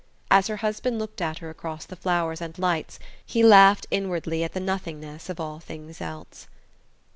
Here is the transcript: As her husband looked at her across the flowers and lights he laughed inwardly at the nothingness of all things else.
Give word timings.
As 0.31 0.47
her 0.47 0.55
husband 0.57 0.97
looked 0.97 1.21
at 1.21 1.37
her 1.37 1.51
across 1.51 1.85
the 1.85 1.95
flowers 1.95 2.41
and 2.41 2.57
lights 2.57 2.97
he 3.23 3.43
laughed 3.43 3.85
inwardly 3.91 4.43
at 4.43 4.53
the 4.53 4.59
nothingness 4.59 5.29
of 5.29 5.39
all 5.39 5.59
things 5.59 6.01
else. 6.01 6.47